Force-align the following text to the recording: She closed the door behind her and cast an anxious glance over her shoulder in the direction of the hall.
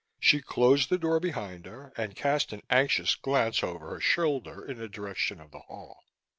She 0.19 0.41
closed 0.41 0.89
the 0.89 0.97
door 0.97 1.19
behind 1.19 1.67
her 1.67 1.93
and 1.95 2.15
cast 2.15 2.51
an 2.53 2.63
anxious 2.71 3.13
glance 3.13 3.61
over 3.63 3.91
her 3.91 3.99
shoulder 4.01 4.65
in 4.65 4.79
the 4.79 4.89
direction 4.89 5.39
of 5.39 5.51
the 5.51 5.59
hall. 5.59 6.01